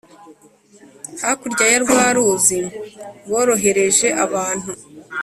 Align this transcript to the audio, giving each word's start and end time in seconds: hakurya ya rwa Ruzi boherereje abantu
hakurya 1.21 1.65
ya 1.73 1.79
rwa 1.83 2.03
Ruzi 2.15 2.59
boherereje 3.29 4.07
abantu 4.25 4.71